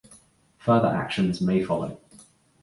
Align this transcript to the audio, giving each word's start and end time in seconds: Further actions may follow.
Further 0.57 0.87
actions 0.87 1.41
may 1.41 1.63
follow. 1.63 2.01